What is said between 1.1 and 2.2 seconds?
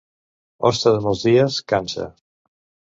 dies, cansa.